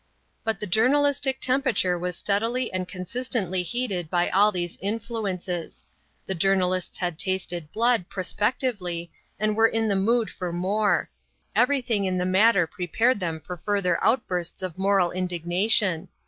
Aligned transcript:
But 0.43 0.59
the 0.59 0.65
journalistic 0.65 1.39
temperature 1.39 1.95
was 1.95 2.17
steadily 2.17 2.73
and 2.73 2.87
consistently 2.87 3.61
heated 3.61 4.09
by 4.09 4.31
all 4.31 4.51
these 4.51 4.79
influences; 4.81 5.85
the 6.25 6.33
journalists 6.33 6.97
had 6.97 7.19
tasted 7.19 7.71
blood, 7.71 8.09
prospectively, 8.09 9.11
and 9.39 9.55
were 9.55 9.67
in 9.67 9.87
the 9.89 9.95
mood 9.95 10.31
for 10.31 10.51
more; 10.51 11.11
everything 11.55 12.05
in 12.05 12.17
the 12.17 12.25
matter 12.25 12.65
prepared 12.65 13.19
them 13.19 13.41
for 13.41 13.57
further 13.57 14.03
outbursts 14.03 14.63
of 14.63 14.75
moral 14.75 15.11
indignation. 15.11 16.07